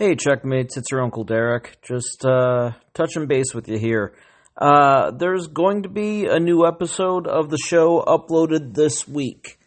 [0.00, 1.76] Hey, checkmates, it's your Uncle Derek.
[1.82, 4.14] Just uh, touching base with you here.
[4.56, 9.58] Uh, there's going to be a new episode of the show uploaded this week.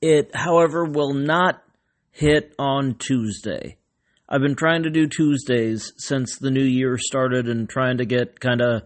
[0.00, 1.62] It, however, will not
[2.12, 3.76] hit on Tuesday.
[4.26, 8.40] I've been trying to do Tuesdays since the new year started and trying to get
[8.40, 8.84] kind of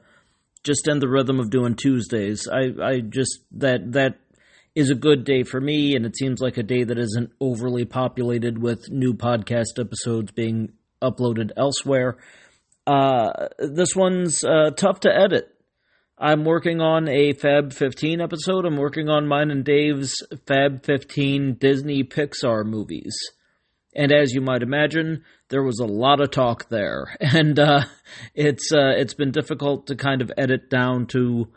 [0.64, 2.48] just in the rhythm of doing Tuesdays.
[2.48, 4.18] I, I just, that, that
[4.74, 7.84] is a good day for me, and it seems like a day that isn't overly
[7.84, 10.72] populated with new podcast episodes being
[11.02, 12.18] uploaded elsewhere.
[12.86, 15.54] Uh, this one's uh, tough to edit.
[16.20, 18.64] I'm working on a Fab 15 episode.
[18.64, 20.14] I'm working on mine and Dave's
[20.46, 23.14] Fab 15 Disney Pixar movies.
[23.94, 27.84] And as you might imagine, there was a lot of talk there, and uh,
[28.34, 31.48] it's uh, it's been difficult to kind of edit down to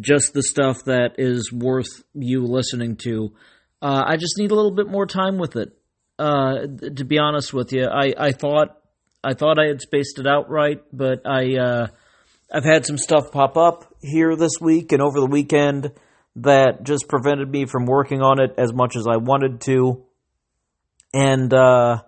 [0.00, 3.32] just the stuff that is worth you listening to.
[3.80, 5.76] Uh, I just need a little bit more time with it.
[6.18, 6.66] Uh,
[6.96, 8.80] to be honest with you, I, I thought
[9.24, 11.86] I thought I had spaced it out right, but I uh,
[12.52, 15.92] I've had some stuff pop up here this week and over the weekend
[16.36, 20.04] that just prevented me from working on it as much as I wanted to,
[21.14, 22.02] and uh,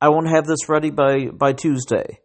[0.00, 2.20] I won't have this ready by by Tuesday.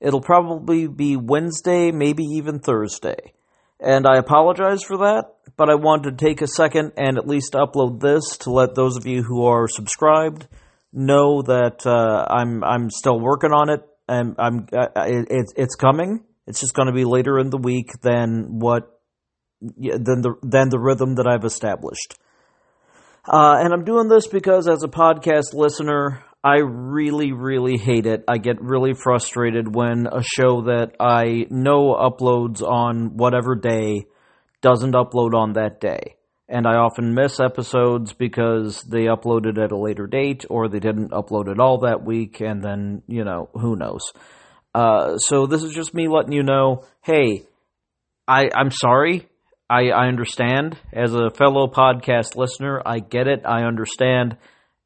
[0.00, 3.32] It'll probably be Wednesday, maybe even Thursday.
[3.78, 5.24] And I apologize for that,
[5.56, 8.96] but I wanted to take a second and at least upload this to let those
[8.96, 10.46] of you who are subscribed
[10.92, 16.24] know that uh, I'm I'm still working on it and I'm uh, it's it's coming.
[16.46, 19.00] It's just going to be later in the week than what
[19.60, 22.18] than the than the rhythm that I've established.
[23.24, 28.24] Uh, and I'm doing this because as a podcast listener, I really, really hate it.
[28.26, 34.06] I get really frustrated when a show that I know uploads on whatever day
[34.60, 36.16] doesn't upload on that day.
[36.52, 41.10] And I often miss episodes because they uploaded at a later date or they didn't
[41.10, 44.12] upload at all that week, and then, you know, who knows.
[44.74, 47.44] Uh, so this is just me letting you know hey,
[48.28, 49.26] I, I'm sorry.
[49.68, 50.78] I, I understand.
[50.92, 53.42] As a fellow podcast listener, I get it.
[53.46, 54.36] I understand.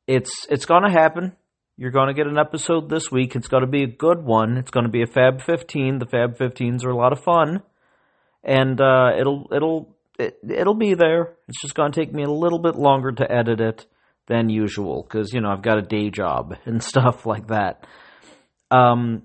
[0.07, 1.33] It's it's going to happen
[1.77, 3.37] you're going to get an episode this week.
[3.37, 4.57] It's going to be a good one.
[4.57, 5.99] It's going to be a Fab 15.
[5.99, 7.63] The Fab 15s are a lot of fun,
[8.43, 11.35] and uh, it'll it'll it, it'll be there.
[11.49, 13.87] It's just going to take me a little bit longer to edit it
[14.29, 17.87] than usual because you know I've got a day job and stuff like that.
[18.71, 19.23] Um,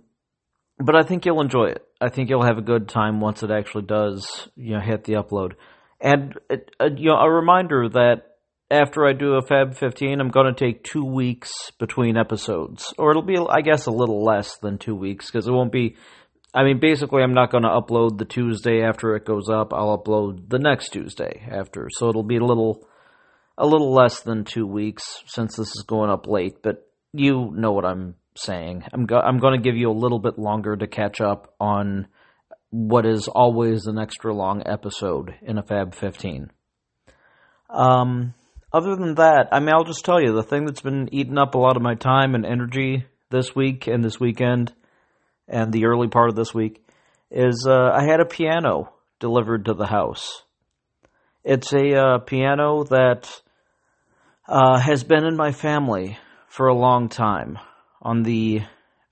[0.78, 1.86] but I think you'll enjoy it.
[2.00, 5.14] I think you'll have a good time once it actually does you know hit the
[5.14, 5.54] upload.
[6.00, 8.32] And uh, you know a reminder that
[8.72, 12.94] after I do a Fab 15, I'm going to take two weeks between episodes.
[12.98, 15.98] Or it'll be, I guess, a little less than two weeks because it won't be.
[16.54, 19.74] I mean, basically, I'm not going to upload the Tuesday after it goes up.
[19.74, 21.88] I'll upload the next Tuesday after.
[21.92, 22.88] So it'll be a little.
[23.58, 27.74] A little less than two weeks since this is going up late, but you know
[27.74, 28.86] what I'm saying.
[28.92, 32.08] I'm go- I'm going to give you a little bit longer to catch up on
[32.72, 36.50] what is always an extra long episode in a Fab 15.
[37.70, 38.34] Um,
[38.74, 41.54] other than that, I mean, I'll just tell you the thing that's been eating up
[41.54, 44.74] a lot of my time and energy this week and this weekend
[45.52, 46.84] and the early part of this week
[47.30, 50.44] is uh, I had a piano delivered to the house.
[51.44, 53.30] It's a uh, piano that
[54.48, 56.18] uh, has been in my family
[56.48, 57.60] for a long time
[58.02, 58.62] on the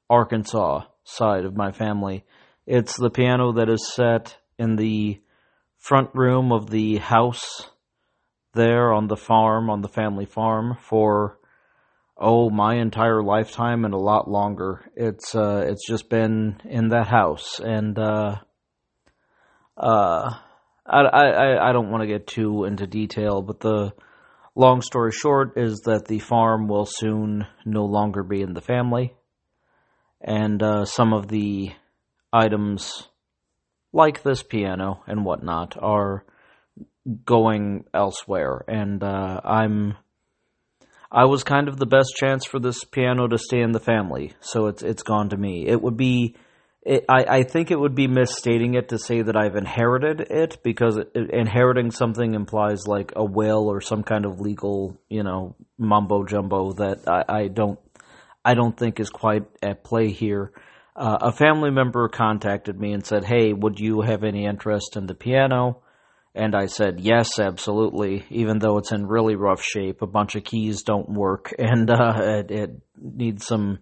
[0.10, 2.24] Arkansas side of my family.
[2.66, 5.22] It's the piano that is set in the
[5.78, 7.70] front room of the house
[8.54, 11.39] there on the farm, on the family farm, for
[12.20, 14.92] oh my entire lifetime and a lot longer.
[14.96, 18.36] It's uh, it's just been in that house, and uh,
[19.78, 20.34] uh,
[20.86, 23.94] I I I don't want to get too into detail, but the
[24.56, 29.16] long story short is that the farm will soon no longer be in the family,
[30.22, 31.72] and uh, some of the
[32.34, 33.08] items
[33.94, 36.26] like this piano and whatnot are
[37.24, 39.96] going elsewhere, and uh, I'm.
[41.12, 44.34] I was kind of the best chance for this piano to stay in the family,
[44.42, 45.66] so it's it's gone to me.
[45.68, 46.36] It would be,
[46.84, 50.62] it, I I think it would be misstating it to say that I've inherited it
[50.64, 55.56] because it, inheriting something implies like a will or some kind of legal you know
[55.80, 57.80] mumbo jumbo that I, I don't
[58.46, 60.52] I don't think is quite at play here.
[60.96, 65.08] Uh, a family member contacted me and said, "Hey, would you have any interest in
[65.08, 65.78] the piano?"
[66.36, 70.02] And I said, yes, absolutely, even though it's in really rough shape.
[70.02, 72.72] A bunch of keys don't work, and uh, it, it,
[73.02, 73.80] needs some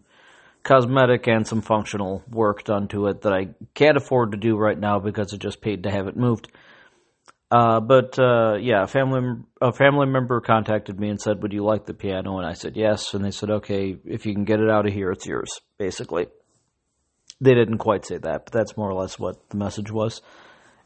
[0.64, 4.78] cosmetic and some functional work done to it that I can't afford to do right
[4.78, 6.52] now because I just paid to have it moved.
[7.50, 11.64] Uh, but uh, yeah, a family a family member contacted me and said, "Would you
[11.64, 14.60] like the piano?" And I said yes, and they said, "Okay, if you can get
[14.60, 16.28] it out of here, it's yours." Basically,
[17.40, 20.22] They didn't quite say that, but that's more or less what the message was.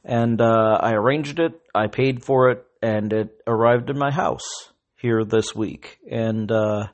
[0.04, 4.72] And uh, I arranged it, I paid for it, and it arrived in my house
[4.96, 6.00] here this week.
[6.10, 6.88] And uh,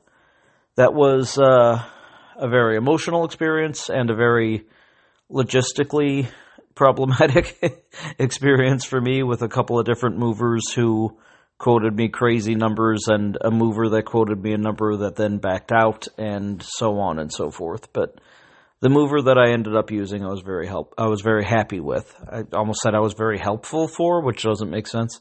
[0.75, 1.83] that was uh,
[2.35, 4.65] a very emotional experience and a very
[5.31, 6.27] logistically
[6.75, 7.57] problematic
[8.19, 11.17] experience for me with a couple of different movers who
[11.57, 15.71] quoted me crazy numbers and a mover that quoted me a number that then backed
[15.71, 17.91] out and so on and so forth.
[17.93, 18.19] But
[18.79, 20.93] the mover that I ended up using, I was very help.
[20.97, 22.13] I was very happy with.
[22.31, 25.19] I almost said I was very helpful for, which doesn't make sense.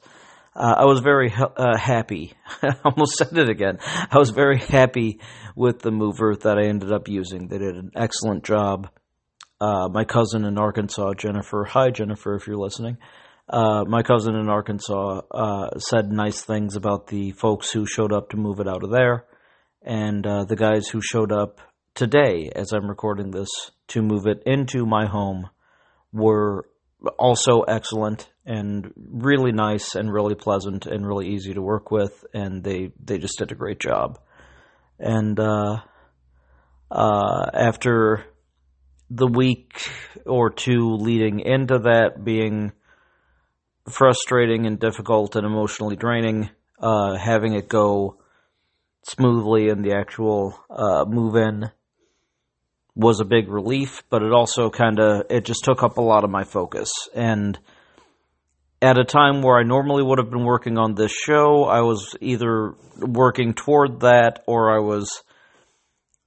[0.55, 2.33] Uh, I was very uh, happy.
[2.63, 3.79] I almost said it again.
[3.83, 5.21] I was very happy
[5.55, 7.49] with the mover that I ended up using.
[7.49, 8.89] They did an excellent job.
[9.61, 11.65] Uh, my cousin in Arkansas, Jennifer.
[11.65, 12.99] Hi, Jennifer, if you're listening.
[13.49, 18.31] Uh, my cousin in Arkansas uh, said nice things about the folks who showed up
[18.31, 19.25] to move it out of there,
[19.83, 21.61] and uh, the guys who showed up
[21.97, 23.49] today, as I'm recording this,
[23.89, 25.51] to move it into my home
[26.13, 26.69] were
[27.19, 32.63] also excellent and really nice and really pleasant and really easy to work with, and
[32.63, 34.21] they they just did a great job.
[34.99, 35.79] And uh,
[36.91, 38.25] uh, after
[39.11, 39.89] the week
[40.25, 42.73] or two leading into that being
[43.89, 46.51] frustrating and difficult and emotionally draining.
[46.79, 48.19] Uh, having it go
[49.03, 51.71] smoothly in the actual uh, move in
[52.97, 56.25] was a big relief, but it also kind of it just took up a lot
[56.25, 56.91] of my focus.
[57.15, 57.59] And
[58.81, 62.17] at a time where I normally would have been working on this show, I was
[62.21, 65.23] either working toward that or I was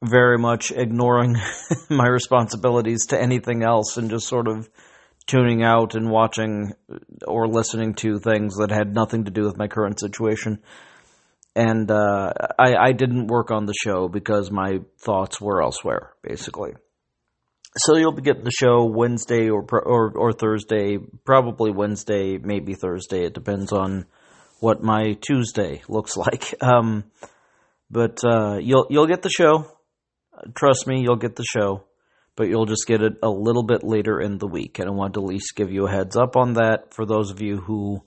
[0.03, 1.35] very much ignoring
[1.89, 4.69] my responsibilities to anything else and just sort of
[5.27, 6.73] tuning out and watching
[7.27, 10.59] or listening to things that had nothing to do with my current situation.
[11.55, 16.73] And uh, I, I didn't work on the show because my thoughts were elsewhere, basically.
[17.77, 23.25] So you'll be getting the show Wednesday or or or Thursday, probably Wednesday, maybe Thursday.
[23.25, 24.05] It depends on
[24.59, 26.55] what my Tuesday looks like.
[26.61, 27.05] Um,
[27.91, 29.65] but uh, you'll you'll get the show.
[30.55, 31.83] Trust me, you'll get the show
[32.39, 34.79] but you'll just get it a little bit later in the week.
[34.79, 37.31] And I want to at least give you a heads up on that for those
[37.31, 38.01] of you who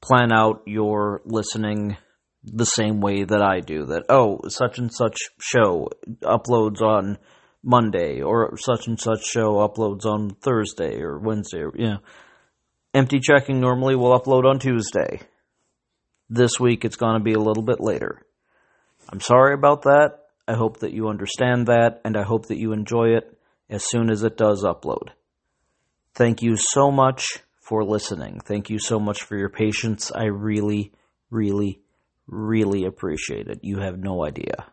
[0.00, 1.96] plan out your listening
[2.44, 3.86] the same way that I do.
[3.86, 5.90] That, oh, such and such show
[6.22, 7.18] uploads on
[7.62, 11.60] Monday, or such and such show uploads on Thursday or Wednesday.
[11.60, 11.98] Or, you know.
[12.94, 15.20] Empty checking normally will upload on Tuesday.
[16.28, 18.26] This week it's going to be a little bit later.
[19.08, 20.18] I'm sorry about that.
[20.46, 23.38] I hope that you understand that, and I hope that you enjoy it
[23.70, 25.10] as soon as it does upload.
[26.14, 27.26] Thank you so much
[27.60, 28.40] for listening.
[28.44, 30.10] Thank you so much for your patience.
[30.12, 30.92] I really,
[31.30, 31.81] really,
[32.26, 33.60] really appreciate it.
[33.62, 34.66] You have no idea.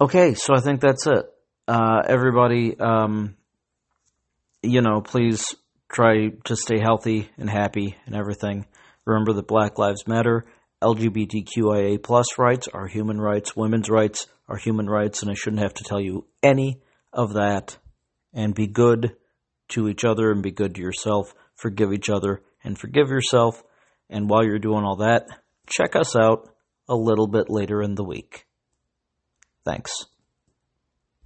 [0.00, 1.26] Okay, so I think that's it.
[1.66, 3.36] Uh, everybody, um,
[4.62, 5.44] you know, please
[5.88, 8.66] try to stay healthy and happy and everything.
[9.04, 10.44] Remember that Black Lives Matter,
[10.82, 15.74] LGBTQIA plus rights are human rights, women's rights are human rights, and I shouldn't have
[15.74, 16.80] to tell you any
[17.12, 17.76] of that.
[18.32, 19.16] And be good
[19.70, 21.34] to each other and be good to yourself.
[21.56, 23.62] Forgive each other and forgive yourself.
[24.10, 25.26] And while you're doing all that,
[25.68, 26.48] check us out
[26.88, 28.46] a little bit later in the week.
[29.64, 29.92] Thanks.